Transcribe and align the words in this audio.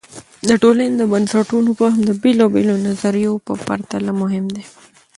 د 0.47 0.49
ټولنې 0.61 0.95
د 0.97 1.03
بنسټونو 1.13 1.69
فهم 1.79 1.99
د 2.05 2.11
بېلابیلو 2.21 2.75
نظریو 2.87 3.33
په 3.45 3.53
پرتله 3.65 4.11
مهم 4.21 4.45
دی. 4.55 4.63